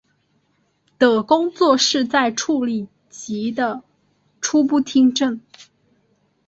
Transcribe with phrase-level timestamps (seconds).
[0.97, 3.83] 的工作是在处理及的
[4.41, 5.39] 初步听证。